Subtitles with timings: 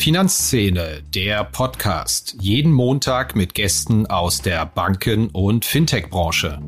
[0.00, 2.34] Finanzszene, der Podcast.
[2.40, 6.58] Jeden Montag mit Gästen aus der Banken- und Fintech-Branche.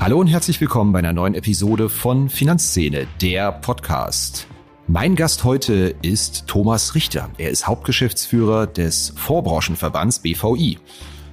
[0.00, 4.46] Hallo und herzlich willkommen bei einer neuen Episode von Finanzszene, der Podcast.
[4.86, 7.28] Mein Gast heute ist Thomas Richter.
[7.36, 10.78] Er ist Hauptgeschäftsführer des Vorbranchenverbands BVI.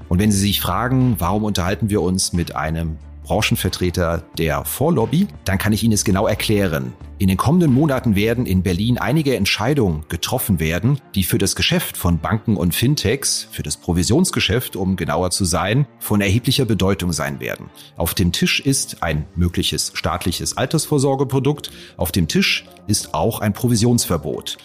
[0.10, 5.58] Und wenn Sie sich fragen, warum unterhalten wir uns mit einem Branchenvertreter der Vorlobby, dann
[5.58, 6.94] kann ich Ihnen es genau erklären.
[7.18, 11.98] In den kommenden Monaten werden in Berlin einige Entscheidungen getroffen werden, die für das Geschäft
[11.98, 17.40] von Banken und Fintechs, für das Provisionsgeschäft, um genauer zu sein, von erheblicher Bedeutung sein
[17.40, 17.72] werden.
[17.98, 24.58] Auf dem Tisch ist ein mögliches staatliches Altersvorsorgeprodukt, auf dem Tisch ist auch ein Provisionsverbot.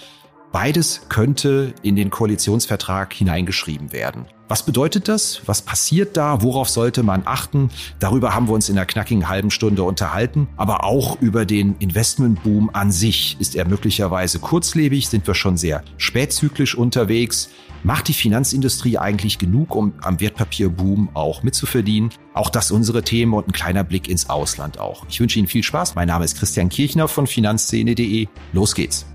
[0.53, 4.27] Beides könnte in den Koalitionsvertrag hineingeschrieben werden.
[4.51, 5.43] Was bedeutet das?
[5.47, 6.43] Was passiert da?
[6.43, 7.71] Worauf sollte man achten?
[8.01, 10.49] Darüber haben wir uns in der knackigen halben Stunde unterhalten.
[10.57, 13.37] Aber auch über den Investmentboom an sich.
[13.39, 15.09] Ist er möglicherweise kurzlebig?
[15.09, 17.51] Sind wir schon sehr spätzyklisch unterwegs?
[17.85, 22.11] Macht die Finanzindustrie eigentlich genug, um am Wertpapierboom auch mitzuverdienen?
[22.35, 25.07] Auch das unsere Themen und ein kleiner Blick ins Ausland auch.
[25.09, 25.95] Ich wünsche Ihnen viel Spaß.
[25.95, 28.27] Mein Name ist Christian Kirchner von finanzszene.de.
[28.53, 29.07] Los geht's.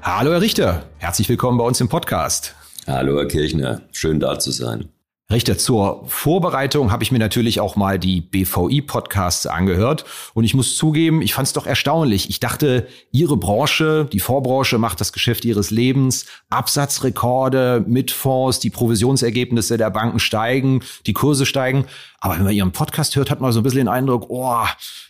[0.00, 2.56] Hallo Herr Richter, herzlich willkommen bei uns im Podcast.
[2.88, 4.88] Hallo Herr Kirchner, schön da zu sein.
[5.28, 10.76] Richter, zur Vorbereitung habe ich mir natürlich auch mal die BVI-Podcasts angehört und ich muss
[10.76, 12.30] zugeben, ich fand es doch erstaunlich.
[12.30, 18.70] Ich dachte, Ihre Branche, die Vorbranche macht das Geschäft Ihres Lebens, Absatzrekorde mit Fonds, die
[18.70, 21.86] Provisionsergebnisse der Banken steigen, die Kurse steigen.
[22.20, 24.64] Aber wenn man Ihren Podcast hört, hat man so ein bisschen den Eindruck, oh,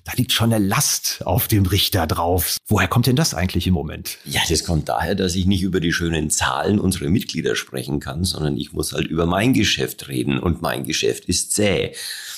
[0.04, 2.56] da liegt schon eine Last auf dem Richter drauf.
[2.66, 4.18] Woher kommt denn das eigentlich im Moment?
[4.24, 8.24] Ja, das kommt daher, dass ich nicht über die schönen Zahlen unserer Mitglieder sprechen kann,
[8.24, 11.92] sondern ich muss halt über mein Geschäft reden und mein Geschäft ist zäh.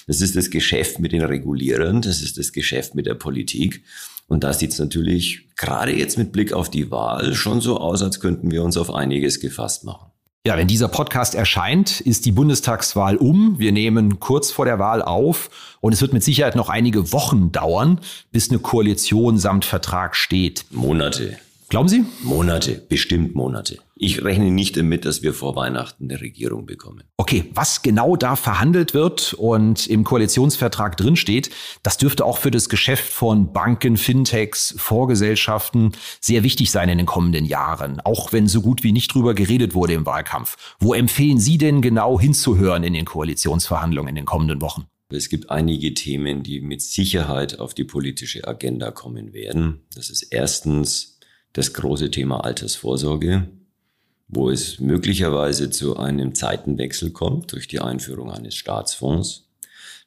[0.06, 3.82] Das ist das Geschäft mit den Regulierern, das ist das Geschäft mit der Politik.
[4.26, 8.02] Und da sieht es natürlich gerade jetzt mit Blick auf die Wahl schon so aus,
[8.02, 10.10] als könnten wir uns auf einiges gefasst machen.
[10.46, 13.58] Ja, wenn dieser Podcast erscheint, ist die Bundestagswahl um.
[13.58, 17.52] Wir nehmen kurz vor der Wahl auf und es wird mit Sicherheit noch einige Wochen
[17.52, 20.64] dauern, bis eine Koalition samt Vertrag steht.
[20.70, 21.38] Monate.
[21.68, 22.06] Glauben Sie?
[22.22, 23.76] Monate, bestimmt Monate.
[23.94, 27.04] Ich rechne nicht damit, dass wir vor Weihnachten eine Regierung bekommen.
[27.18, 31.50] Okay, was genau da verhandelt wird und im Koalitionsvertrag drinsteht,
[31.82, 35.92] das dürfte auch für das Geschäft von Banken, Fintechs, Vorgesellschaften
[36.22, 39.74] sehr wichtig sein in den kommenden Jahren, auch wenn so gut wie nicht drüber geredet
[39.74, 40.56] wurde im Wahlkampf.
[40.80, 44.86] Wo empfehlen Sie denn genau hinzuhören in den Koalitionsverhandlungen in den kommenden Wochen?
[45.10, 49.86] Es gibt einige Themen, die mit Sicherheit auf die politische Agenda kommen werden.
[49.94, 51.17] Das ist erstens
[51.52, 53.48] das große Thema Altersvorsorge,
[54.28, 59.48] wo es möglicherweise zu einem Zeitenwechsel kommt durch die Einführung eines Staatsfonds.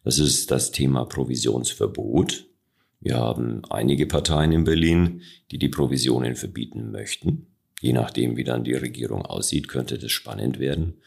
[0.03, 2.45] Das ist das Thema Provisionsverbot.
[2.99, 7.47] Wir haben einige Parteien in Berlin, die die Provisionen verbieten möchten.
[7.81, 11.01] Je nachdem, wie dann die Regierung aussieht, könnte das spannend werden.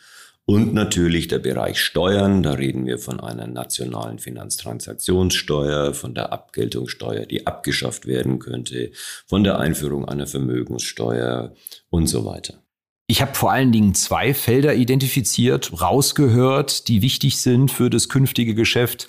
[0.47, 7.25] Und natürlich der Bereich Steuern, da reden wir von einer nationalen Finanztransaktionssteuer, von der Abgeltungssteuer,
[7.25, 8.91] die abgeschafft werden könnte,
[9.27, 11.55] von der Einführung einer Vermögenssteuer
[11.89, 12.63] und so weiter.
[13.07, 18.55] Ich habe vor allen Dingen zwei Felder identifiziert, rausgehört, die wichtig sind für das künftige
[18.55, 19.09] Geschäft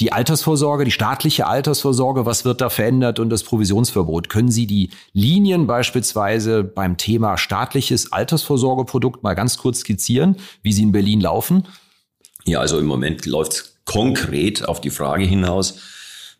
[0.00, 4.28] die Altersvorsorge, die staatliche Altersvorsorge, was wird da verändert und das Provisionsverbot?
[4.28, 10.82] Können Sie die Linien beispielsweise beim Thema staatliches Altersvorsorgeprodukt mal ganz kurz skizzieren, wie sie
[10.82, 11.66] in Berlin laufen?
[12.44, 15.78] Ja, also im Moment läuft es konkret auf die Frage hinaus,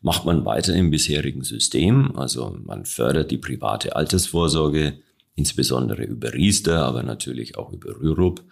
[0.03, 4.98] macht man weiter im bisherigen System, also man fördert die private Altersvorsorge,
[5.36, 8.42] insbesondere über Riester, aber natürlich auch über Rürup,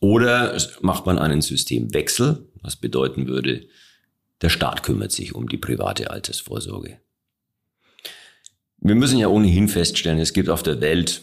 [0.00, 3.66] oder macht man einen Systemwechsel, was bedeuten würde,
[4.42, 7.00] der Staat kümmert sich um die private Altersvorsorge.
[8.80, 11.22] Wir müssen ja ohnehin feststellen, es gibt auf der Welt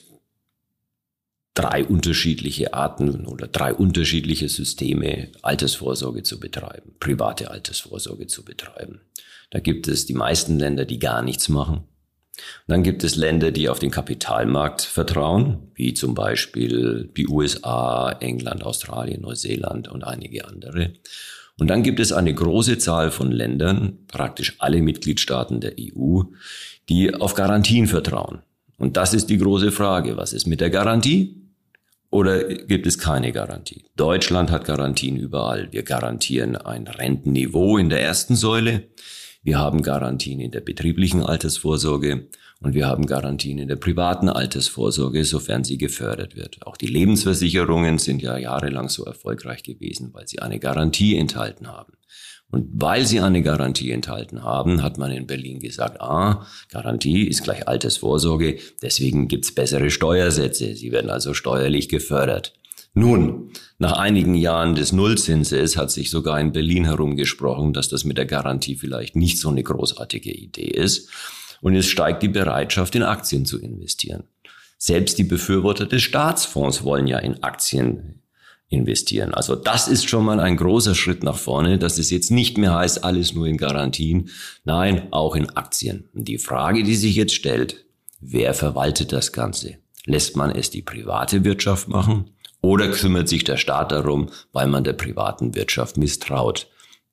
[1.53, 9.01] drei unterschiedliche Arten oder drei unterschiedliche Systeme, Altersvorsorge zu betreiben, private Altersvorsorge zu betreiben.
[9.51, 11.85] Da gibt es die meisten Länder, die gar nichts machen.
[12.67, 18.63] Dann gibt es Länder, die auf den Kapitalmarkt vertrauen, wie zum Beispiel die USA, England,
[18.63, 20.91] Australien, Neuseeland und einige andere.
[21.57, 26.23] Und dann gibt es eine große Zahl von Ländern, praktisch alle Mitgliedstaaten der EU,
[26.89, 28.39] die auf Garantien vertrauen.
[28.77, 30.17] Und das ist die große Frage.
[30.17, 31.41] Was ist mit der Garantie?
[32.09, 33.85] Oder gibt es keine Garantie?
[33.95, 35.69] Deutschland hat Garantien überall.
[35.71, 38.89] Wir garantieren ein Rentenniveau in der ersten Säule.
[39.43, 42.27] Wir haben Garantien in der betrieblichen Altersvorsorge
[42.61, 46.65] und wir haben Garantien in der privaten Altersvorsorge, sofern sie gefördert wird.
[46.65, 51.93] Auch die Lebensversicherungen sind ja jahrelang so erfolgreich gewesen, weil sie eine Garantie enthalten haben.
[52.49, 57.43] Und weil sie eine Garantie enthalten haben, hat man in Berlin gesagt, ah, Garantie ist
[57.43, 60.75] gleich Altersvorsorge, deswegen gibt's bessere Steuersätze.
[60.75, 62.53] Sie werden also steuerlich gefördert.
[62.93, 68.17] Nun, nach einigen Jahren des Nullzinses hat sich sogar in Berlin herumgesprochen, dass das mit
[68.17, 71.09] der Garantie vielleicht nicht so eine großartige Idee ist.
[71.65, 74.25] Und es steigt die Bereitschaft, in Aktien zu investieren.
[74.77, 78.21] Selbst die Befürworter des Staatsfonds wollen ja in Aktien
[78.69, 79.33] investieren.
[79.33, 82.75] Also das ist schon mal ein großer Schritt nach vorne, dass es jetzt nicht mehr
[82.75, 84.29] heißt, alles nur in Garantien,
[84.63, 86.07] nein, auch in Aktien.
[86.13, 87.83] Und die Frage, die sich jetzt stellt,
[88.19, 89.79] wer verwaltet das Ganze?
[90.05, 92.29] Lässt man es die private Wirtschaft machen
[92.61, 96.67] oder kümmert sich der Staat darum, weil man der privaten Wirtschaft misstraut?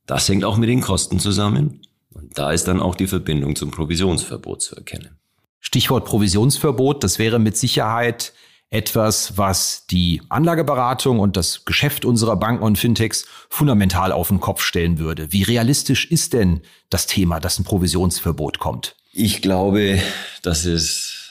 [0.05, 1.81] Das hängt auch mit den Kosten zusammen.
[2.15, 5.19] Und da ist dann auch die Verbindung zum Provisionsverbot zu erkennen.
[5.61, 8.33] Stichwort Provisionsverbot, das wäre mit Sicherheit
[8.73, 14.63] etwas, was die Anlageberatung und das Geschäft unserer Banken und Fintechs fundamental auf den Kopf
[14.63, 15.31] stellen würde.
[15.31, 18.97] Wie realistisch ist denn das Thema, dass ein Provisionsverbot kommt?
[19.13, 20.01] Ich glaube,
[20.43, 21.23] dass es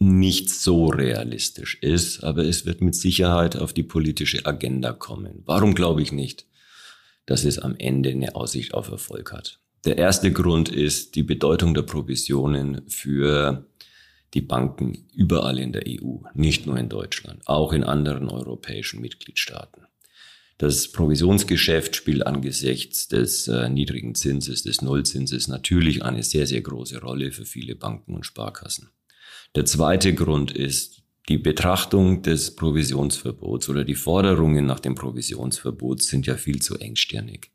[0.00, 5.42] nicht so realistisch ist, aber es wird mit Sicherheit auf die politische Agenda kommen.
[5.44, 6.46] Warum glaube ich nicht,
[7.26, 9.60] dass es am Ende eine Aussicht auf Erfolg hat?
[9.84, 13.66] Der erste Grund ist die Bedeutung der Provisionen für
[14.34, 19.86] die Banken überall in der EU, nicht nur in Deutschland, auch in anderen europäischen Mitgliedstaaten.
[20.58, 27.00] Das Provisionsgeschäft spielt angesichts des äh, niedrigen Zinses, des Nullzinses natürlich eine sehr, sehr große
[27.00, 28.90] Rolle für viele Banken und Sparkassen.
[29.54, 36.26] Der zweite Grund ist die Betrachtung des Provisionsverbots oder die Forderungen nach dem Provisionsverbot sind
[36.26, 37.50] ja viel zu engstirnig.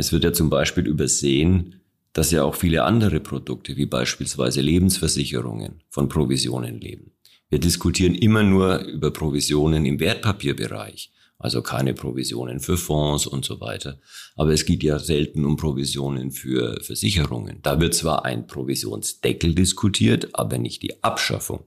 [0.00, 1.82] Es wird ja zum Beispiel übersehen,
[2.14, 7.12] dass ja auch viele andere Produkte, wie beispielsweise Lebensversicherungen, von Provisionen leben.
[7.50, 13.60] Wir diskutieren immer nur über Provisionen im Wertpapierbereich, also keine Provisionen für Fonds und so
[13.60, 14.00] weiter.
[14.36, 17.58] Aber es geht ja selten um Provisionen für Versicherungen.
[17.60, 21.64] Da wird zwar ein Provisionsdeckel diskutiert, aber nicht die Abschaffung.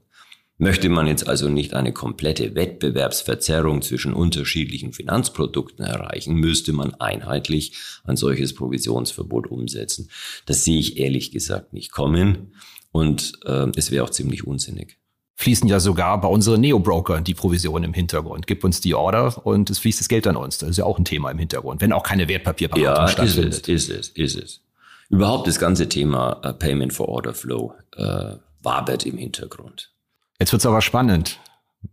[0.56, 7.76] Möchte man jetzt also nicht eine komplette Wettbewerbsverzerrung zwischen unterschiedlichen Finanzprodukten erreichen, müsste man einheitlich
[8.04, 10.10] ein solches Provisionsverbot umsetzen.
[10.46, 12.54] Das sehe ich ehrlich gesagt nicht kommen
[12.92, 14.98] und äh, es wäre auch ziemlich unsinnig
[15.36, 18.46] fließen ja sogar bei unseren Neo-Broker die Provisionen im Hintergrund.
[18.46, 20.58] Gib uns die Order und es fließt das Geld an uns.
[20.58, 23.68] Das ist ja auch ein Thema im Hintergrund, wenn auch keine Wertpapierberatung ja, stattfindet.
[23.68, 24.60] Ist es, ist es, ist es.
[25.10, 29.93] Überhaupt das ganze Thema uh, Payment for Order Flow uh, wabert im Hintergrund.
[30.44, 31.40] Jetzt wird's aber spannend.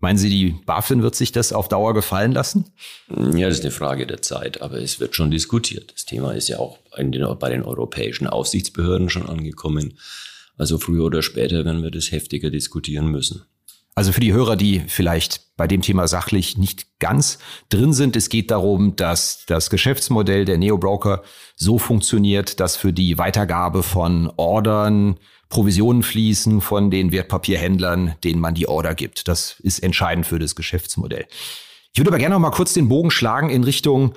[0.02, 2.66] Meinen Sie, die BaFin wird sich das auf Dauer gefallen lassen?
[3.08, 5.94] Ja, das ist eine Frage der Zeit, aber es wird schon diskutiert.
[5.94, 9.98] Das Thema ist ja auch den, bei den europäischen Aufsichtsbehörden schon angekommen.
[10.58, 13.44] Also früher oder später werden wir das heftiger diskutieren müssen.
[13.96, 17.40] Also für die Hörer, die vielleicht bei dem Thema sachlich nicht ganz
[17.70, 21.24] drin sind, es geht darum, dass das Geschäftsmodell der Neo-Broker
[21.56, 25.16] so funktioniert, dass für die Weitergabe von Ordern
[25.52, 29.28] Provisionen fließen von den Wertpapierhändlern, denen man die Order gibt.
[29.28, 31.28] Das ist entscheidend für das Geschäftsmodell.
[31.94, 34.14] Ich würde aber gerne noch mal kurz den Bogen schlagen in Richtung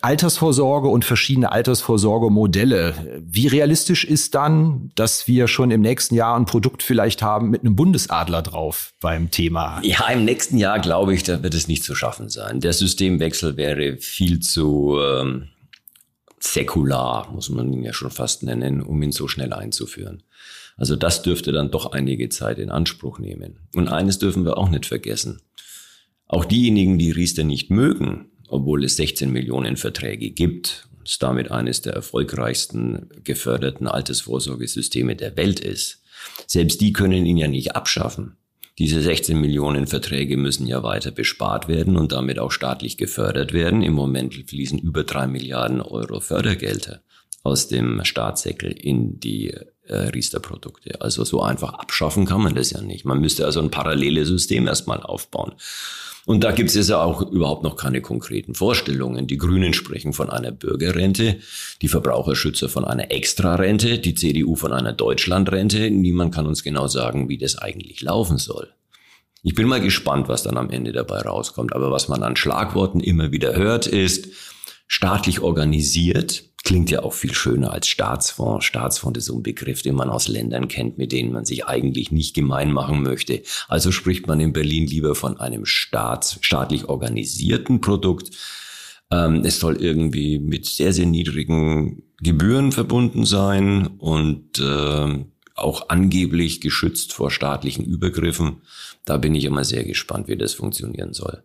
[0.00, 3.20] Altersvorsorge und verschiedene Altersvorsorgemodelle.
[3.22, 7.60] Wie realistisch ist dann, dass wir schon im nächsten Jahr ein Produkt vielleicht haben mit
[7.60, 9.78] einem Bundesadler drauf beim Thema?
[9.82, 12.60] Ja, im nächsten Jahr glaube ich, da wird es nicht zu schaffen sein.
[12.60, 15.48] Der Systemwechsel wäre viel zu ähm,
[16.40, 20.22] säkular, muss man ihn ja schon fast nennen, um ihn so schnell einzuführen.
[20.78, 23.58] Also das dürfte dann doch einige Zeit in Anspruch nehmen.
[23.74, 25.42] Und eines dürfen wir auch nicht vergessen.
[26.26, 31.82] Auch diejenigen, die Riester nicht mögen, obwohl es 16 Millionen Verträge gibt, es damit eines
[31.82, 36.02] der erfolgreichsten geförderten Altersvorsorgesysteme der Welt ist,
[36.46, 38.36] selbst die können ihn ja nicht abschaffen.
[38.78, 43.82] Diese 16 Millionen Verträge müssen ja weiter bespart werden und damit auch staatlich gefördert werden.
[43.82, 47.02] Im Moment fließen über drei Milliarden Euro Fördergelder
[47.42, 49.54] aus dem Staatssäckel in die
[49.86, 51.00] äh, Riester-Produkte.
[51.00, 53.04] Also so einfach abschaffen kann man das ja nicht.
[53.04, 55.54] Man müsste also ein paralleles System erstmal aufbauen.
[56.26, 59.26] Und da gibt es ja auch überhaupt noch keine konkreten Vorstellungen.
[59.26, 61.38] Die Grünen sprechen von einer Bürgerrente,
[61.80, 65.90] die Verbraucherschützer von einer Extrarente, die CDU von einer Deutschlandrente.
[65.90, 68.68] Niemand kann uns genau sagen, wie das eigentlich laufen soll.
[69.42, 71.72] Ich bin mal gespannt, was dann am Ende dabei rauskommt.
[71.72, 74.28] Aber was man an Schlagworten immer wieder hört, ist
[74.86, 78.62] staatlich organisiert Klingt ja auch viel schöner als Staatsfonds.
[78.62, 82.12] Staatsfonds ist so ein Begriff, den man aus Ländern kennt, mit denen man sich eigentlich
[82.12, 83.42] nicht gemein machen möchte.
[83.68, 88.36] Also spricht man in Berlin lieber von einem staats, staatlich organisierten Produkt.
[89.10, 96.60] Ähm, es soll irgendwie mit sehr, sehr niedrigen Gebühren verbunden sein und äh, auch angeblich
[96.60, 98.60] geschützt vor staatlichen Übergriffen.
[99.06, 101.42] Da bin ich immer sehr gespannt, wie das funktionieren soll.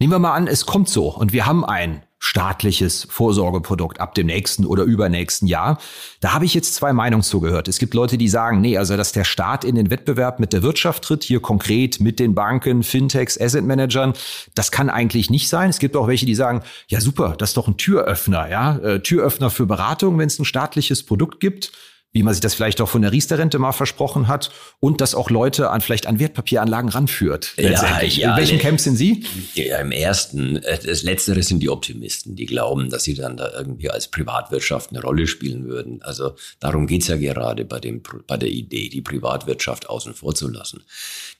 [0.00, 4.28] Nehmen wir mal an, es kommt so und wir haben ein staatliches Vorsorgeprodukt ab dem
[4.28, 5.78] nächsten oder übernächsten Jahr.
[6.20, 7.68] Da habe ich jetzt zwei Meinungen zugehört.
[7.68, 10.62] Es gibt Leute, die sagen, nee, also dass der Staat in den Wettbewerb mit der
[10.62, 14.14] Wirtschaft tritt, hier konkret mit den Banken, Fintechs, Asset Managern,
[14.54, 15.68] das kann eigentlich nicht sein.
[15.68, 19.00] Es gibt auch welche, die sagen, ja super, das ist doch ein Türöffner, ja, äh,
[19.00, 21.72] Türöffner für Beratung, wenn es ein staatliches Produkt gibt
[22.14, 25.30] wie man sich das vielleicht auch von der Riester-Rente mal versprochen hat und dass auch
[25.30, 27.54] Leute an vielleicht an Wertpapieranlagen ranführt.
[27.58, 29.24] Ja, ja, In welchem Camp sind Sie?
[29.54, 30.56] Ja, im ersten.
[30.56, 34.90] Äh, das Letztere sind die Optimisten, die glauben, dass sie dann da irgendwie als Privatwirtschaft
[34.90, 36.02] eine Rolle spielen würden.
[36.02, 40.48] Also darum geht's ja gerade bei, dem, bei der Idee, die Privatwirtschaft außen vor zu
[40.48, 40.84] lassen.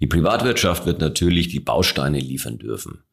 [0.01, 3.05] Die Privatwirtschaft wird natürlich die Bausteine liefern dürfen.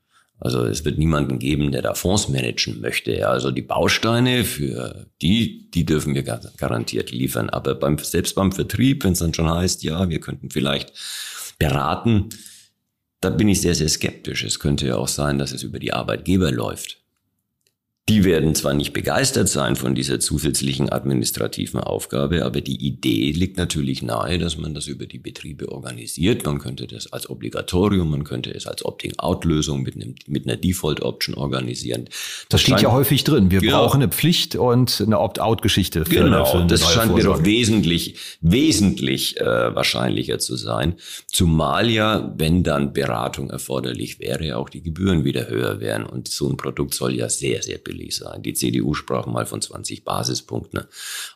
[0.42, 3.28] Also es wird niemanden geben, der da Fonds managen möchte.
[3.28, 7.52] Also die Bausteine für die, die dürfen wir garantiert liefern.
[7.52, 10.94] Aber beim, selbst beim Vertrieb, wenn es dann schon heißt, ja, wir könnten vielleicht
[11.60, 12.30] beraten,
[13.20, 14.44] da bin ich sehr, sehr skeptisch.
[14.44, 17.01] Es könnte ja auch sein, dass es über die Arbeitgeber läuft.
[18.12, 23.56] Die werden zwar nicht begeistert sein von dieser zusätzlichen administrativen Aufgabe, aber die Idee liegt
[23.56, 26.46] natürlich nahe, dass man das über die Betriebe organisiert.
[26.46, 32.04] Man könnte das als Obligatorium, man könnte es als Opting-out-Lösung mit, mit einer Default-Option organisieren.
[32.10, 33.50] Das, das steht ja häufig drin.
[33.50, 33.80] Wir ja.
[33.80, 36.04] brauchen eine Pflicht und eine Opt-out-Geschichte.
[36.04, 40.96] Genau, für das scheint mir doch wesentlich, wesentlich äh, wahrscheinlicher zu sein.
[41.28, 46.06] Zumal ja, wenn dann Beratung erforderlich wäre, auch die Gebühren wieder höher wären.
[46.06, 48.42] Und so ein Produkt soll ja sehr, sehr billig sein.
[48.42, 50.86] Die CDU sprach mal von 20 Basispunkten.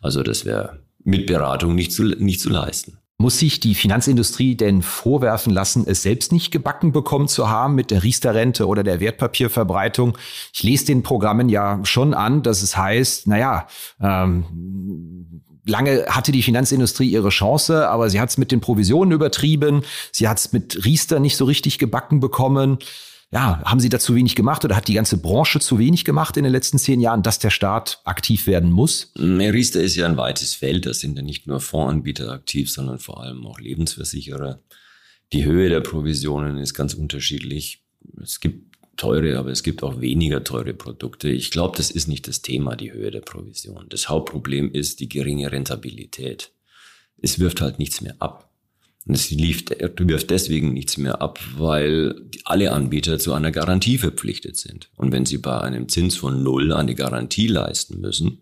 [0.02, 2.98] Also das wäre mit Beratung nicht zu, nicht zu leisten.
[3.18, 7.90] Muss sich die Finanzindustrie denn vorwerfen lassen, es selbst nicht gebacken bekommen zu haben mit
[7.90, 10.18] der Riester-Rente oder der Wertpapierverbreitung?
[10.54, 13.68] Ich lese den Programmen ja schon an, dass es heißt, naja,
[14.02, 19.84] ähm, lange hatte die Finanzindustrie ihre Chance, aber sie hat es mit den Provisionen übertrieben,
[20.12, 22.80] sie hat es mit Riester nicht so richtig gebacken bekommen
[23.32, 26.38] ja, haben Sie da zu wenig gemacht oder hat die ganze Branche zu wenig gemacht
[26.38, 29.12] in den letzten zehn Jahren, dass der Staat aktiv werden muss?
[29.18, 30.86] Riester ist ja ein weites Feld.
[30.86, 34.60] Da sind ja nicht nur Fondsanbieter aktiv, sondern vor allem auch Lebensversicherer.
[35.34, 37.84] Die Höhe der Provisionen ist ganz unterschiedlich.
[38.22, 41.30] Es gibt teure, aber es gibt auch weniger teure Produkte.
[41.30, 43.88] Ich glaube, das ist nicht das Thema, die Höhe der Provision.
[43.90, 46.52] Das Hauptproblem ist die geringe Rentabilität.
[47.22, 48.45] Es wirft halt nichts mehr ab.
[49.06, 49.66] Und es lief,
[49.98, 54.90] wirft deswegen nichts mehr ab, weil alle Anbieter zu einer Garantie verpflichtet sind.
[54.96, 58.42] Und wenn sie bei einem Zins von Null eine Garantie leisten müssen,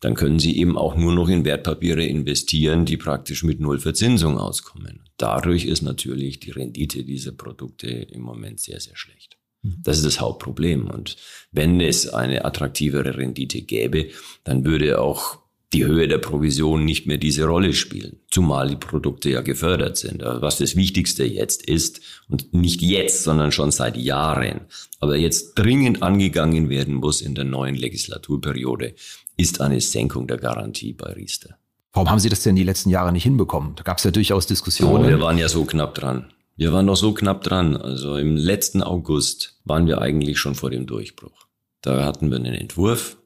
[0.00, 4.38] dann können sie eben auch nur noch in Wertpapiere investieren, die praktisch mit Null Verzinsung
[4.38, 5.04] auskommen.
[5.16, 9.38] Dadurch ist natürlich die Rendite dieser Produkte im Moment sehr, sehr schlecht.
[9.62, 9.78] Mhm.
[9.82, 10.90] Das ist das Hauptproblem.
[10.90, 11.16] Und
[11.52, 14.08] wenn es eine attraktivere Rendite gäbe,
[14.44, 15.38] dann würde auch
[15.72, 20.22] die Höhe der Provision nicht mehr diese Rolle spielen, zumal die Produkte ja gefördert sind.
[20.22, 24.62] Also was das Wichtigste jetzt ist, und nicht jetzt, sondern schon seit Jahren,
[25.00, 28.94] aber jetzt dringend angegangen werden muss in der neuen Legislaturperiode,
[29.36, 31.58] ist eine Senkung der Garantie bei Riester.
[31.92, 33.74] Warum haben Sie das denn die letzten Jahre nicht hinbekommen?
[33.74, 35.04] Da gab es ja durchaus Diskussionen.
[35.04, 36.32] Oh, wir waren ja so knapp dran.
[36.56, 37.76] Wir waren noch so knapp dran.
[37.76, 41.46] Also im letzten August waren wir eigentlich schon vor dem Durchbruch.
[41.82, 43.16] Da hatten wir einen Entwurf,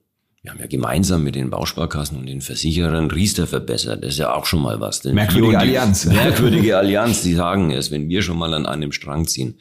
[0.42, 4.02] wir haben ja gemeinsam mit den Bausparkassen und den Versicherern Riester verbessert.
[4.02, 5.00] Das ist ja auch schon mal was.
[5.00, 6.04] Denn merkwürdige Allianz.
[6.06, 9.58] Merkwürdige Allianz, die sagen es, wenn wir schon mal an einem Strang ziehen.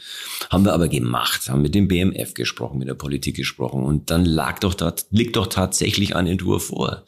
[0.50, 4.24] Haben wir aber gemacht, haben mit dem BMF gesprochen, mit der Politik gesprochen und dann
[4.24, 4.76] lag doch
[5.10, 7.04] liegt doch tatsächlich ein Entwurf vor.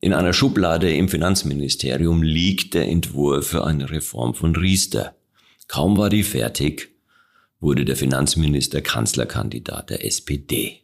[0.00, 5.14] In einer Schublade im Finanzministerium liegt der Entwurf für eine Reform von Riester.
[5.68, 6.90] Kaum war die fertig,
[7.60, 10.81] wurde der Finanzminister Kanzlerkandidat der SPD.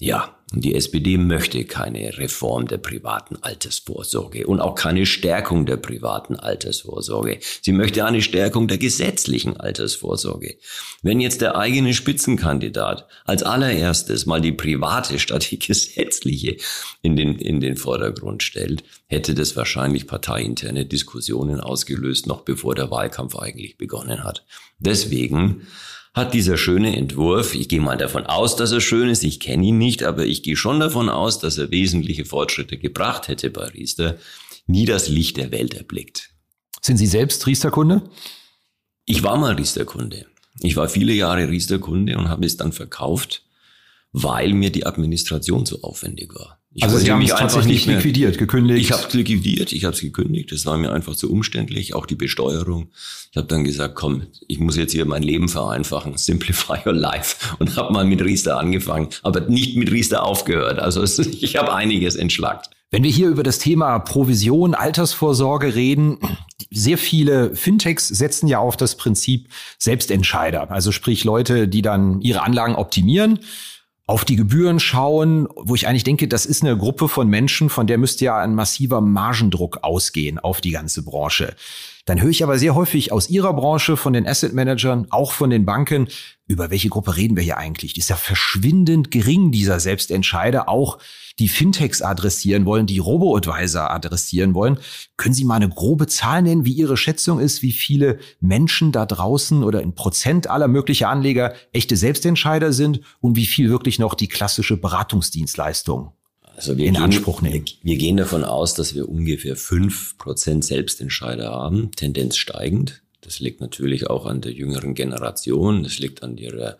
[0.00, 6.36] Ja, die SPD möchte keine Reform der privaten Altersvorsorge und auch keine Stärkung der privaten
[6.36, 7.40] Altersvorsorge.
[7.60, 10.56] Sie möchte eine Stärkung der gesetzlichen Altersvorsorge.
[11.02, 16.56] Wenn jetzt der eigene Spitzenkandidat als allererstes mal die private statt die gesetzliche
[17.02, 22.90] in den, in den Vordergrund stellt, hätte das wahrscheinlich parteiinterne Diskussionen ausgelöst, noch bevor der
[22.90, 24.46] Wahlkampf eigentlich begonnen hat.
[24.78, 25.66] Deswegen
[26.18, 29.66] hat dieser schöne Entwurf, ich gehe mal davon aus, dass er schön ist, ich kenne
[29.66, 33.64] ihn nicht, aber ich gehe schon davon aus, dass er wesentliche Fortschritte gebracht hätte bei
[33.68, 34.18] Riester,
[34.66, 36.30] nie das Licht der Welt erblickt.
[36.82, 38.02] Sind Sie selbst Riester-Kunde?
[39.06, 40.26] Ich war mal Riester-Kunde.
[40.60, 43.44] Ich war viele Jahre Riester-Kunde und habe es dann verkauft,
[44.12, 46.60] weil mir die Administration zu aufwendig war.
[46.78, 48.80] Ich also Sie haben mich einfach nicht liquidiert, gekündigt?
[48.80, 50.52] Ich habe es liquidiert, ich habe es gekündigt.
[50.52, 52.90] Das war mir einfach zu umständlich, auch die Besteuerung.
[53.32, 57.34] Ich habe dann gesagt, komm, ich muss jetzt hier mein Leben vereinfachen, simplify your life
[57.58, 60.78] und habe mal mit Riester angefangen, aber nicht mit Riester aufgehört.
[60.78, 62.70] Also es, ich habe einiges entschlackt.
[62.92, 66.18] Wenn wir hier über das Thema Provision, Altersvorsorge reden,
[66.70, 70.70] sehr viele Fintechs setzen ja auf das Prinzip Selbstentscheider.
[70.70, 73.40] Also sprich Leute, die dann ihre Anlagen optimieren
[74.08, 77.86] auf die Gebühren schauen, wo ich eigentlich denke, das ist eine Gruppe von Menschen, von
[77.86, 81.54] der müsste ja ein massiver Margendruck ausgehen auf die ganze Branche.
[82.08, 85.50] Dann höre ich aber sehr häufig aus Ihrer Branche, von den Asset Managern, auch von
[85.50, 86.08] den Banken,
[86.46, 87.92] über welche Gruppe reden wir hier eigentlich?
[87.92, 90.98] Die ist ja verschwindend gering, dieser Selbstentscheider, auch
[91.38, 94.78] die Fintechs adressieren wollen, die Robo-Advisor adressieren wollen.
[95.18, 99.04] Können Sie mal eine grobe Zahl nennen, wie Ihre Schätzung ist, wie viele Menschen da
[99.04, 104.14] draußen oder in Prozent aller möglichen Anleger echte Selbstentscheider sind und wie viel wirklich noch
[104.14, 106.12] die klassische Beratungsdienstleistung
[106.58, 107.64] also wir in gehen, Anspruch nehmen.
[107.82, 113.02] Wir, wir, gehen davon aus, dass wir ungefähr fünf Prozent Selbstentscheider haben, Tendenz steigend.
[113.20, 116.78] Das liegt natürlich auch an der jüngeren Generation, das liegt an ihrer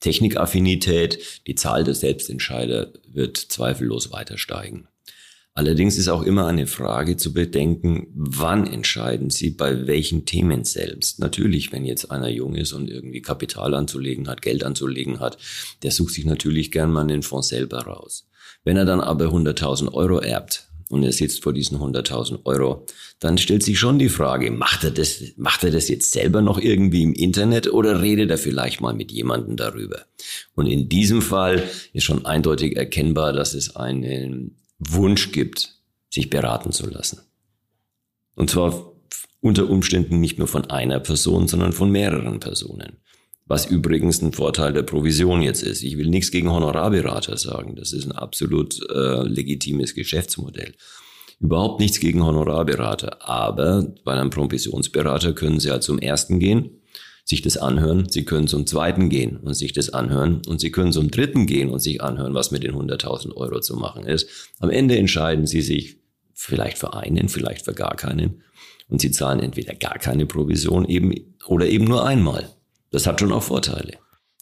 [0.00, 1.42] Technikaffinität.
[1.46, 4.88] Die Zahl der Selbstentscheider wird zweifellos weiter steigen.
[5.60, 11.18] Allerdings ist auch immer eine Frage zu bedenken, wann entscheiden Sie bei welchen Themen selbst.
[11.18, 15.36] Natürlich, wenn jetzt einer jung ist und irgendwie Kapital anzulegen hat, Geld anzulegen hat,
[15.82, 18.26] der sucht sich natürlich gern mal den Fonds selber raus.
[18.64, 22.86] Wenn er dann aber 100.000 Euro erbt und er sitzt vor diesen 100.000 Euro,
[23.18, 26.58] dann stellt sich schon die Frage, macht er, das, macht er das jetzt selber noch
[26.58, 30.06] irgendwie im Internet oder redet er vielleicht mal mit jemandem darüber?
[30.54, 31.62] Und in diesem Fall
[31.92, 35.76] ist schon eindeutig erkennbar, dass es einen Wunsch gibt,
[36.10, 37.20] sich beraten zu lassen.
[38.34, 38.92] Und zwar
[39.40, 42.98] unter Umständen nicht nur von einer Person, sondern von mehreren Personen.
[43.46, 45.82] Was übrigens ein Vorteil der Provision jetzt ist.
[45.82, 47.74] Ich will nichts gegen Honorarberater sagen.
[47.74, 50.74] Das ist ein absolut äh, legitimes Geschäftsmodell.
[51.40, 53.28] Überhaupt nichts gegen Honorarberater.
[53.28, 56.79] Aber bei einem Provisionsberater können Sie halt zum ersten gehen,
[57.30, 58.08] sich das anhören.
[58.10, 60.42] Sie können zum zweiten gehen und sich das anhören.
[60.46, 63.76] Und Sie können zum dritten gehen und sich anhören, was mit den 100.000 Euro zu
[63.76, 64.28] machen ist.
[64.58, 65.96] Am Ende entscheiden Sie sich
[66.34, 68.42] vielleicht für einen, vielleicht für gar keinen.
[68.88, 71.14] Und Sie zahlen entweder gar keine Provision eben
[71.46, 72.50] oder eben nur einmal.
[72.90, 73.92] Das hat schon auch Vorteile.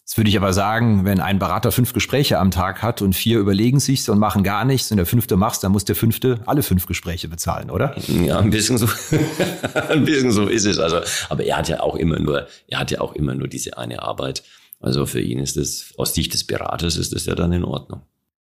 [0.09, 3.37] Jetzt würde ich aber sagen, wenn ein Berater fünf Gespräche am Tag hat und vier
[3.37, 6.63] überlegen sich und machen gar nichts und der fünfte machst, dann muss der fünfte alle
[6.63, 7.95] fünf Gespräche bezahlen, oder?
[8.07, 8.87] Ja, ein bisschen so,
[9.89, 10.79] ein bisschen so ist es.
[10.79, 13.77] Also, aber er hat ja auch immer nur, er hat ja auch immer nur diese
[13.77, 14.41] eine Arbeit.
[14.79, 18.01] Also für ihn ist das, aus Sicht des Beraters ist das ja dann in Ordnung.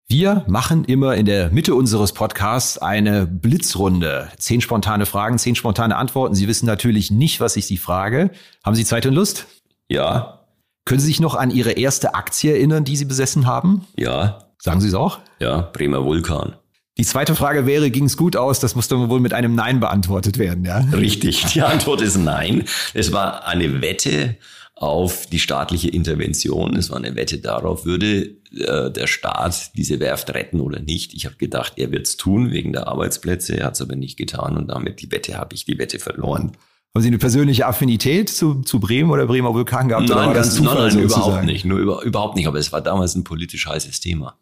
[0.07, 4.29] Wir machen immer in der Mitte unseres Podcasts eine Blitzrunde.
[4.37, 6.35] Zehn spontane Fragen, zehn spontane Antworten.
[6.35, 8.29] Sie wissen natürlich nicht, was ich Sie frage.
[8.63, 9.47] Haben Sie Zeit und Lust?
[9.89, 10.44] Ja.
[10.85, 13.85] Können Sie sich noch an Ihre erste Aktie erinnern, die Sie besessen haben?
[13.97, 14.39] Ja.
[14.59, 15.19] Sagen Sie es auch?
[15.39, 16.55] Ja, Bremer Vulkan.
[16.97, 18.59] Die zweite Frage wäre, ging es gut aus?
[18.59, 20.77] Das musste wohl mit einem Nein beantwortet werden, ja?
[20.93, 22.63] Richtig, die Antwort ist Nein.
[22.93, 24.37] Es war eine Wette
[24.75, 26.75] auf die staatliche Intervention.
[26.75, 31.13] Es war eine Wette darauf, würde äh, der Staat diese Werft retten oder nicht.
[31.13, 33.57] Ich habe gedacht, er wird es tun wegen der Arbeitsplätze.
[33.57, 36.53] Er hat es aber nicht getan und damit die Wette habe ich die Wette verloren.
[36.95, 40.07] Haben Sie eine persönliche Affinität zu, zu Bremen oder Bremer Vulkan gehabt?
[40.07, 41.65] Nein, ganz, nein, nein, überhaupt nicht.
[41.65, 42.47] Nur über, überhaupt nicht.
[42.47, 44.37] Aber es war damals ein politisch heißes Thema.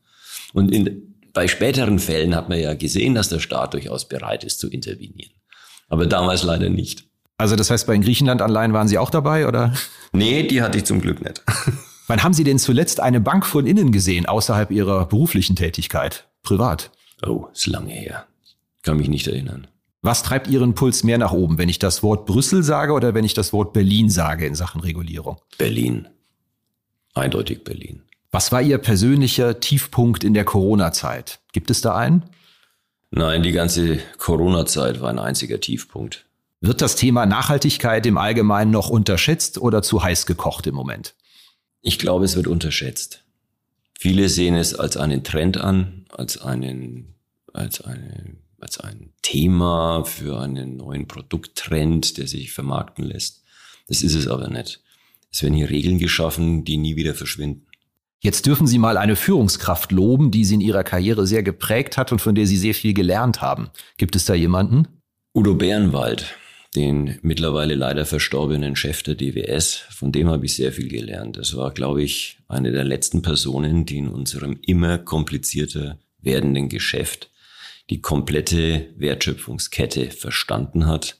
[0.53, 4.59] Und in, bei späteren Fällen hat man ja gesehen, dass der Staat durchaus bereit ist
[4.59, 5.31] zu intervenieren.
[5.89, 7.05] Aber damals leider nicht.
[7.39, 9.73] Also das heißt, bei den Griechenland-Anleihen waren Sie auch dabei, oder?
[10.15, 11.41] Nee, die hatte ich zum Glück nicht.
[12.07, 16.27] Wann haben Sie denn zuletzt eine Bank von innen gesehen, außerhalb Ihrer beruflichen Tätigkeit?
[16.43, 16.91] Privat?
[17.25, 18.27] Oh, ist lange her.
[18.83, 19.65] Kann mich nicht erinnern.
[20.03, 23.23] Was treibt Ihren Puls mehr nach oben, wenn ich das Wort Brüssel sage oder wenn
[23.23, 25.37] ich das Wort Berlin sage in Sachen Regulierung?
[25.57, 26.09] Berlin.
[27.13, 28.01] Eindeutig Berlin.
[28.29, 31.39] Was war Ihr persönlicher Tiefpunkt in der Corona-Zeit?
[31.53, 32.25] Gibt es da einen?
[33.11, 36.25] Nein, die ganze Corona-Zeit war ein einziger Tiefpunkt.
[36.59, 41.15] Wird das Thema Nachhaltigkeit im Allgemeinen noch unterschätzt oder zu heiß gekocht im Moment?
[41.81, 43.23] Ich glaube, es wird unterschätzt.
[43.97, 47.15] Viele sehen es als einen Trend an, als einen,
[47.53, 53.43] als eine als ein Thema für einen neuen Produkttrend, der sich vermarkten lässt.
[53.88, 54.82] Das ist es aber nicht.
[55.32, 57.67] Es werden hier Regeln geschaffen, die nie wieder verschwinden.
[58.21, 62.13] Jetzt dürfen Sie mal eine Führungskraft loben, die Sie in Ihrer Karriere sehr geprägt hat
[62.13, 63.69] und von der Sie sehr viel gelernt haben.
[63.97, 64.88] Gibt es da jemanden?
[65.36, 66.38] Udo Bärenwald,
[66.73, 69.84] den mittlerweile leider verstorbenen Chef der DWS.
[69.89, 71.36] Von dem habe ich sehr viel gelernt.
[71.36, 77.30] Das war, glaube ich, eine der letzten Personen, die in unserem immer komplizierter werdenden Geschäft
[77.93, 81.19] die komplette Wertschöpfungskette verstanden hat.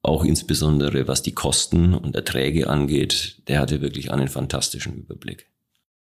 [0.00, 5.48] Auch insbesondere was die Kosten und Erträge angeht, der hatte wirklich einen fantastischen Überblick.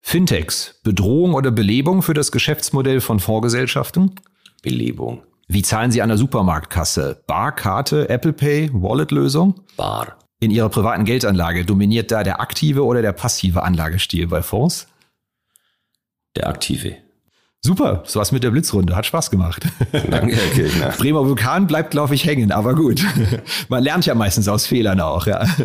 [0.02, 4.16] Fintechs, Bedrohung oder Belebung für das Geschäftsmodell von Vorgesellschaften?
[4.64, 5.24] Belebung.
[5.50, 7.22] Wie zahlen Sie an der Supermarktkasse?
[7.28, 9.60] Bar, Karte, Apple Pay, Wallet-Lösung?
[9.76, 10.20] Bar.
[10.40, 14.88] In Ihrer privaten Geldanlage dominiert da der aktive oder der passive Anlagestil bei Fonds?
[16.38, 17.05] Der aktive.
[17.66, 18.96] Super, so was mit der Blitzrunde.
[18.96, 19.66] Hat Spaß gemacht.
[19.92, 20.90] Danke, Herr Kirchner.
[21.00, 23.04] Bremer Vulkan bleibt, glaube ich, hängen, aber gut.
[23.70, 25.44] Man lernt ja meistens aus Fehlern auch, ja.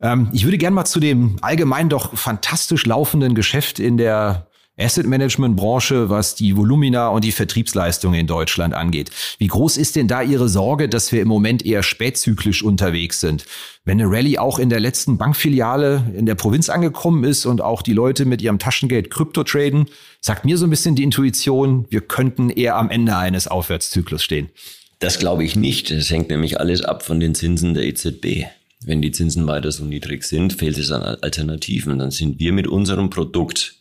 [0.00, 5.06] Ähm, ich würde gerne mal zu dem allgemein doch fantastisch laufenden Geschäft in der Asset
[5.06, 9.10] Management Branche, was die Volumina und die Vertriebsleistungen in Deutschland angeht.
[9.38, 13.44] Wie groß ist denn da Ihre Sorge, dass wir im Moment eher spätzyklisch unterwegs sind?
[13.84, 17.82] Wenn eine Rallye auch in der letzten Bankfiliale in der Provinz angekommen ist und auch
[17.82, 19.86] die Leute mit ihrem Taschengeld Krypto traden,
[20.20, 24.50] sagt mir so ein bisschen die Intuition, wir könnten eher am Ende eines Aufwärtszyklus stehen.
[24.98, 25.92] Das glaube ich nicht.
[25.92, 28.46] Es hängt nämlich alles ab von den Zinsen der EZB.
[28.84, 31.98] Wenn die Zinsen weiter so niedrig sind, fehlt es an Alternativen.
[31.98, 33.76] Dann sind wir mit unserem Produkt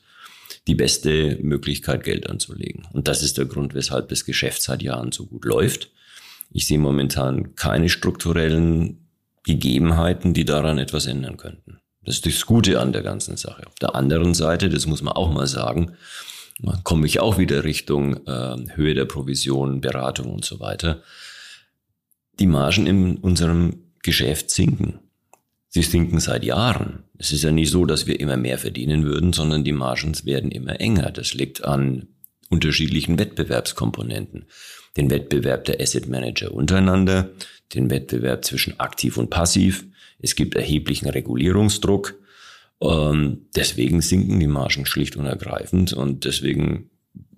[0.67, 2.87] die beste Möglichkeit, Geld anzulegen.
[2.93, 5.91] Und das ist der Grund, weshalb das Geschäft seit Jahren so gut läuft.
[6.51, 9.07] Ich sehe momentan keine strukturellen
[9.43, 11.79] Gegebenheiten, die daran etwas ändern könnten.
[12.05, 13.65] Das ist das Gute an der ganzen Sache.
[13.67, 15.93] Auf der anderen Seite, das muss man auch mal sagen,
[16.83, 21.01] komme ich auch wieder Richtung äh, Höhe der Provision, Beratung und so weiter.
[22.39, 24.99] Die Margen in unserem Geschäft sinken.
[25.73, 27.05] Sie sinken seit Jahren.
[27.17, 30.51] Es ist ja nicht so, dass wir immer mehr verdienen würden, sondern die Margen werden
[30.51, 31.09] immer enger.
[31.09, 32.09] Das liegt an
[32.51, 34.45] unterschiedlichen Wettbewerbskomponenten.
[34.95, 37.31] Den Wettbewerb der Asset Manager untereinander,
[37.73, 39.87] den Wettbewerb zwischen aktiv und passiv.
[40.19, 42.19] Es gibt erheblichen Regulierungsdruck.
[42.79, 46.91] Ähm, deswegen sinken die Margen schlicht und ergreifend und deswegen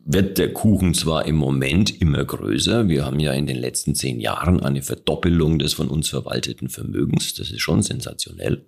[0.07, 2.87] wird der Kuchen zwar im Moment immer größer.
[2.87, 7.33] Wir haben ja in den letzten zehn Jahren eine Verdoppelung des von uns verwalteten Vermögens.
[7.33, 8.67] Das ist schon sensationell.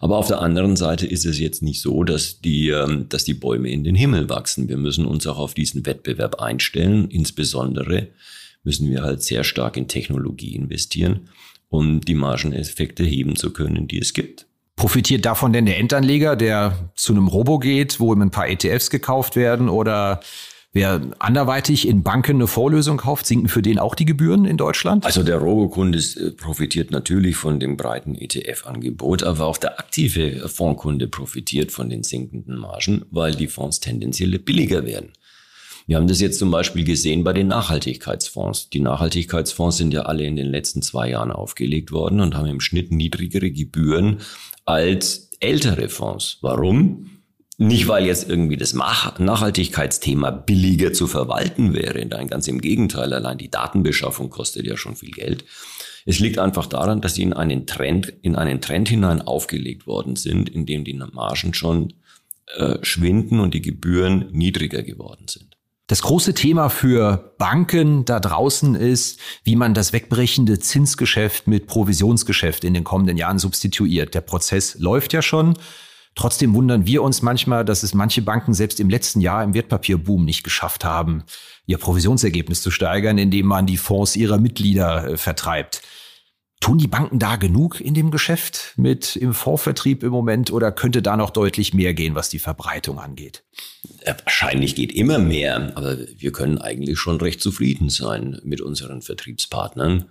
[0.00, 3.34] Aber auf der anderen Seite ist es jetzt nicht so, dass die, ähm, dass die
[3.34, 4.68] Bäume in den Himmel wachsen.
[4.68, 7.08] Wir müssen uns auch auf diesen Wettbewerb einstellen.
[7.10, 8.08] Insbesondere
[8.64, 11.28] müssen wir halt sehr stark in Technologie investieren,
[11.68, 14.46] um die Margeneffekte heben zu können, die es gibt.
[14.74, 18.90] Profitiert davon denn der Endanleger, der zu einem Robo geht, wo ihm ein paar ETFs
[18.90, 20.20] gekauft werden oder
[20.76, 25.06] Wer anderweitig in Banken eine Vorlösung kauft, sinken für den auch die Gebühren in Deutschland?
[25.06, 31.08] Also der Robokunde äh, profitiert natürlich von dem breiten ETF-Angebot, aber auch der aktive Fondskunde
[31.08, 35.14] profitiert von den sinkenden Margen, weil die Fonds tendenziell billiger werden.
[35.86, 38.68] Wir haben das jetzt zum Beispiel gesehen bei den Nachhaltigkeitsfonds.
[38.68, 42.60] Die Nachhaltigkeitsfonds sind ja alle in den letzten zwei Jahren aufgelegt worden und haben im
[42.60, 44.18] Schnitt niedrigere Gebühren
[44.66, 46.36] als ältere Fonds.
[46.42, 47.15] Warum?
[47.58, 52.04] Nicht, weil jetzt irgendwie das Nachhaltigkeitsthema billiger zu verwalten wäre.
[52.04, 53.14] Nein, ganz im Gegenteil.
[53.14, 55.44] Allein die Datenbeschaffung kostet ja schon viel Geld.
[56.04, 60.16] Es liegt einfach daran, dass sie in einen Trend, in einen Trend hinein aufgelegt worden
[60.16, 61.94] sind, in dem die Margen schon
[62.56, 65.56] äh, schwinden und die Gebühren niedriger geworden sind.
[65.88, 72.64] Das große Thema für Banken da draußen ist, wie man das wegbrechende Zinsgeschäft mit Provisionsgeschäft
[72.64, 74.14] in den kommenden Jahren substituiert.
[74.14, 75.56] Der Prozess läuft ja schon.
[76.16, 80.24] Trotzdem wundern wir uns manchmal, dass es manche Banken selbst im letzten Jahr im Wertpapierboom
[80.24, 81.24] nicht geschafft haben,
[81.66, 85.82] ihr Provisionsergebnis zu steigern, indem man die Fonds ihrer Mitglieder äh, vertreibt.
[86.60, 91.02] Tun die Banken da genug in dem Geschäft mit im Fondsvertrieb im Moment oder könnte
[91.02, 93.44] da noch deutlich mehr gehen, was die Verbreitung angeht?
[94.06, 99.02] Ja, wahrscheinlich geht immer mehr, aber wir können eigentlich schon recht zufrieden sein mit unseren
[99.02, 100.06] Vertriebspartnern.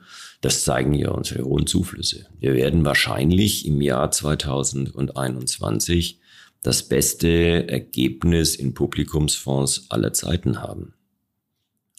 [0.45, 2.27] Das zeigen ja unsere hohen Zuflüsse.
[2.39, 6.19] Wir werden wahrscheinlich im Jahr 2021
[6.62, 10.93] das beste Ergebnis in Publikumsfonds aller Zeiten haben.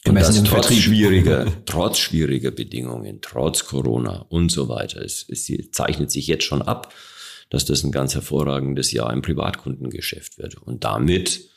[0.06, 5.04] Und das trotz schwieriger, trotz schwieriger Bedingungen, trotz Corona und so weiter.
[5.04, 6.94] Es, es zeichnet sich jetzt schon ab,
[7.50, 10.54] dass das ein ganz hervorragendes Jahr im Privatkundengeschäft wird.
[10.62, 11.50] Und damit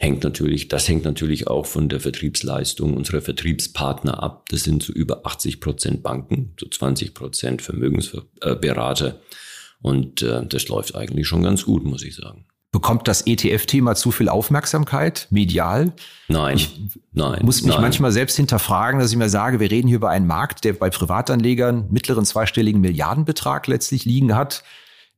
[0.00, 4.46] hängt natürlich, das hängt natürlich auch von der Vertriebsleistung unserer Vertriebspartner ab.
[4.48, 9.20] Das sind so über 80 Prozent Banken, so 20 Prozent Vermögensberater.
[9.82, 12.46] Und äh, das läuft eigentlich schon ganz gut, muss ich sagen.
[12.72, 15.92] Bekommt das ETF-Thema zu viel Aufmerksamkeit, medial?
[16.28, 16.70] Nein, ich
[17.12, 17.40] nein.
[17.44, 17.82] muss mich nein.
[17.82, 20.88] manchmal selbst hinterfragen, dass ich mir sage, wir reden hier über einen Markt, der bei
[20.88, 24.62] Privatanlegern mittleren zweistelligen Milliardenbetrag letztlich liegen hat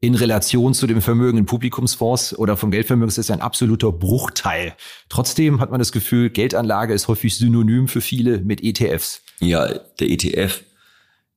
[0.03, 4.75] in Relation zu dem Vermögen in Publikumsfonds oder vom Geldvermögen ist es ein absoluter Bruchteil.
[5.09, 9.23] Trotzdem hat man das Gefühl, Geldanlage ist häufig synonym für viele mit ETFs.
[9.39, 10.65] Ja, der ETF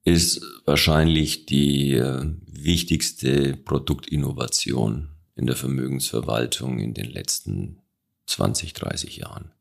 [0.04, 7.84] ist wahrscheinlich die äh, wichtigste Produktinnovation in der Vermögensverwaltung in den letzten
[8.26, 9.52] 20, 30 Jahren.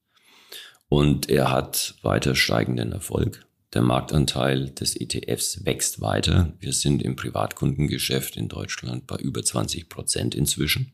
[0.89, 3.45] Und er hat weiter steigenden Erfolg.
[3.75, 6.53] Der Marktanteil des ETFs wächst weiter.
[6.61, 10.93] Wir sind im Privatkundengeschäft in Deutschland bei über 20 Prozent inzwischen.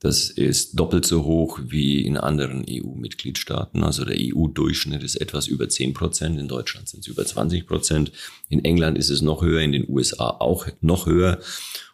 [0.00, 3.82] Das ist doppelt so hoch wie in anderen EU-Mitgliedstaaten.
[3.82, 6.40] Also der EU-Durchschnitt ist etwas über 10 Prozent.
[6.40, 8.12] In Deutschland sind es über 20 Prozent.
[8.48, 11.40] In England ist es noch höher, in den USA auch noch höher.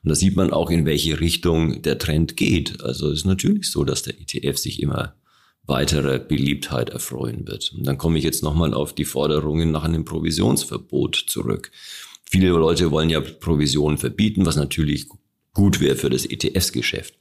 [0.04, 2.82] Und da sieht man auch, in welche Richtung der Trend geht.
[2.82, 5.16] Also es ist natürlich so, dass der ETF sich immer
[5.66, 7.72] weitere Beliebtheit erfreuen wird.
[7.76, 11.70] Und dann komme ich jetzt nochmal auf die Forderungen nach einem Provisionsverbot zurück.
[12.24, 15.06] Viele Leute wollen ja Provisionen verbieten, was natürlich
[15.52, 17.14] gut wäre für das ETFs-Geschäft.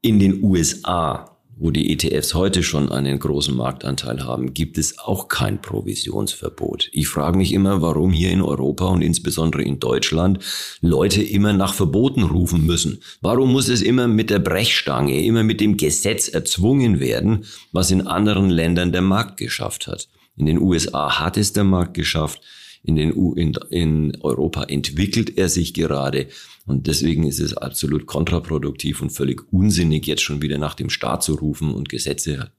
[0.00, 5.28] In den USA wo die ETFs heute schon einen großen Marktanteil haben, gibt es auch
[5.28, 6.88] kein Provisionsverbot.
[6.92, 10.38] Ich frage mich immer, warum hier in Europa und insbesondere in Deutschland
[10.80, 13.02] Leute immer nach Verboten rufen müssen.
[13.20, 18.06] Warum muss es immer mit der Brechstange, immer mit dem Gesetz erzwungen werden, was in
[18.06, 20.08] anderen Ländern der Markt geschafft hat?
[20.36, 22.40] In den USA hat es der Markt geschafft.
[22.88, 26.28] In, den U in, in Europa entwickelt er sich gerade.
[26.64, 31.22] Und deswegen ist es absolut kontraproduktiv und völlig unsinnig, jetzt schon wieder nach dem Staat
[31.22, 32.50] zu rufen und Gesetze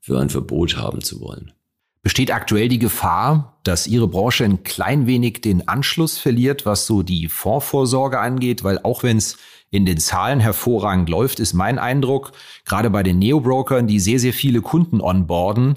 [0.00, 1.52] für ein Verbot haben zu wollen.
[2.02, 7.02] Besteht aktuell die Gefahr, dass Ihre Branche ein klein wenig den Anschluss verliert, was so
[7.02, 8.64] die Fondsvorsorge angeht?
[8.64, 9.36] Weil auch wenn es
[9.70, 12.32] in den Zahlen hervorragend läuft, ist mein Eindruck,
[12.64, 15.76] gerade bei den Neo-Brokern, die sehr, sehr viele Kunden onboarden,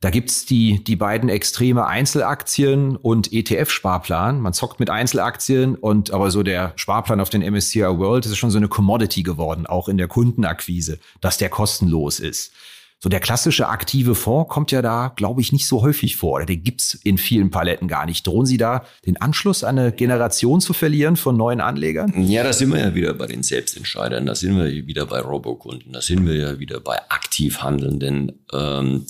[0.00, 4.40] da gibt's die, die beiden Extreme Einzelaktien und ETF-Sparplan.
[4.40, 8.50] Man zockt mit Einzelaktien und aber so der Sparplan auf den MSCI World ist schon
[8.50, 12.52] so eine Commodity geworden, auch in der Kundenakquise, dass der kostenlos ist.
[12.98, 16.36] So der klassische aktive Fonds kommt ja da, glaube ich, nicht so häufig vor.
[16.36, 18.26] Oder den gibt's in vielen Paletten gar nicht.
[18.26, 22.12] Drohen Sie da den Anschluss an eine Generation zu verlieren von neuen Anlegern?
[22.26, 24.24] Ja, da sind wir ja wieder bei den Selbstentscheidern.
[24.24, 25.92] Da sind wir wieder bei Robokunden.
[25.92, 29.04] Da sind wir ja wieder bei aktiv handelnden ähm,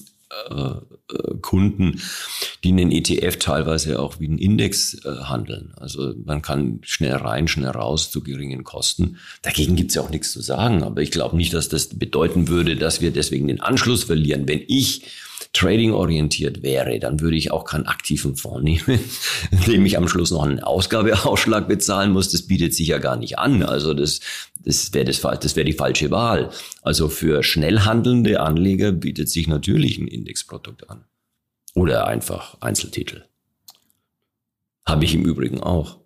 [0.50, 2.00] äh, Kunden,
[2.64, 5.72] die einen ETF teilweise auch wie einen Index äh, handeln.
[5.76, 9.18] Also man kann schnell rein, schnell raus zu geringen Kosten.
[9.42, 10.82] Dagegen gibt es ja auch nichts zu sagen.
[10.82, 14.48] Aber ich glaube nicht, dass das bedeuten würde, dass wir deswegen den Anschluss verlieren.
[14.48, 15.02] Wenn ich
[15.56, 19.00] trading-orientiert wäre, dann würde ich auch keinen aktiven Fonds nehmen,
[19.66, 22.30] dem ich am Schluss noch einen Ausgabeausschlag bezahlen muss.
[22.30, 23.62] Das bietet sich ja gar nicht an.
[23.62, 24.20] Also das,
[24.64, 26.50] das wäre das, das wäre die falsche Wahl.
[26.82, 31.04] Also für schnell handelnde Anleger bietet sich natürlich ein Indexprodukt an.
[31.74, 33.24] Oder einfach Einzeltitel.
[34.86, 35.98] Habe ich im Übrigen auch.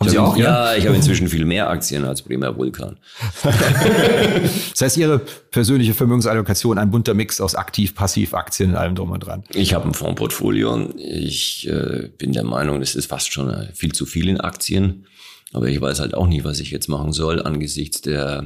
[0.00, 0.36] Haben Sie auch?
[0.36, 2.98] Ja, ja, ich habe inzwischen viel mehr Aktien als Bremer Vulkan.
[3.42, 9.12] das heißt, Ihre persönliche Vermögensallokation ein bunter Mix aus aktiv, passiv Aktien und allem drum
[9.12, 9.44] und dran.
[9.54, 10.90] Ich habe ein Fondsportfolio.
[10.98, 15.06] Ich äh, bin der Meinung, das ist fast schon äh, viel zu viel in Aktien.
[15.52, 18.44] Aber ich weiß halt auch nicht, was ich jetzt machen soll angesichts der,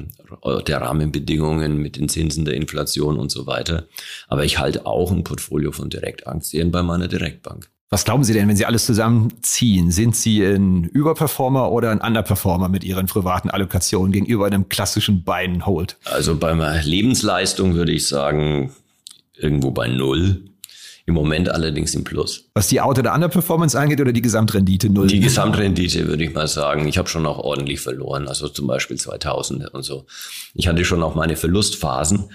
[0.66, 3.87] der Rahmenbedingungen mit den Zinsen der Inflation und so weiter.
[4.28, 7.70] Aber ich halte auch ein Portfolio von Direktaktien bei meiner Direktbank.
[7.90, 9.90] Was glauben Sie denn, wenn Sie alles zusammenziehen?
[9.90, 15.46] Sind Sie ein Überperformer oder ein Underperformer mit Ihren privaten Allokationen gegenüber einem klassischen Buy
[15.46, 15.96] and Hold?
[16.05, 18.74] Also bei meiner Lebensleistung würde ich sagen,
[19.37, 20.42] irgendwo bei Null.
[21.07, 22.51] Im Moment allerdings im Plus.
[22.53, 25.07] Was die Auto- oder Underperformance angeht oder die Gesamtrendite null?
[25.07, 26.87] Die Gesamtrendite würde ich mal sagen.
[26.87, 30.05] Ich habe schon auch ordentlich verloren, also zum Beispiel 2000 und so.
[30.53, 32.29] Ich hatte schon auch meine Verlustphasen.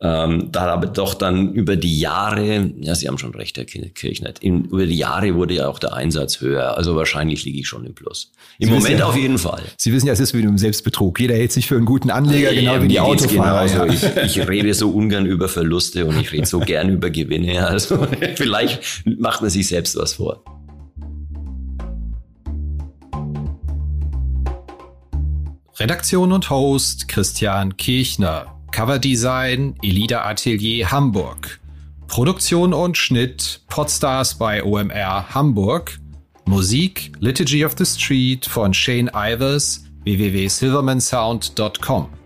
[0.00, 4.32] Ähm, da aber doch dann über die Jahre, ja, Sie haben schon recht, Herr Kirchner,
[4.40, 6.76] in, über die Jahre wurde ja auch der Einsatz höher.
[6.76, 8.30] Also wahrscheinlich liege ich schon im Plus.
[8.60, 9.62] Im Sie Moment ja, auf jeden Fall.
[9.76, 11.18] Sie wissen ja, es ist wie im Selbstbetrug.
[11.18, 13.66] Jeder hält sich für einen guten Anleger, genau ja, wie die Autofahrer.
[13.66, 13.86] Genau.
[13.86, 14.22] Ja.
[14.22, 17.66] Ich, ich rede so ungern über Verluste und ich rede so gern über Gewinne.
[17.66, 18.06] Also
[18.36, 20.44] vielleicht macht man sich selbst was vor.
[25.80, 28.57] Redaktion und Host Christian Kirchner.
[28.70, 31.60] Coverdesign Elida Atelier Hamburg.
[32.06, 35.98] Produktion und Schnitt Podstars bei OMR Hamburg.
[36.46, 42.17] Musik Liturgy of the Street von Shane Ivers www.silvermansound.com.